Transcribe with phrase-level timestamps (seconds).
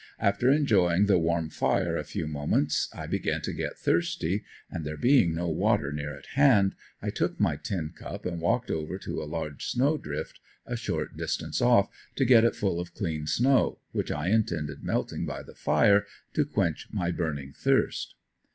[0.17, 4.97] After enjoying the warm fire a few moments, I began to get thirsty and there
[4.97, 9.21] being no water near at hand, I took my tin cup and walked over to
[9.21, 13.77] a large snow drift a short distance off, to get it full of clean snow,
[13.91, 18.15] which I intended melting by the fire to quench my burning thirst.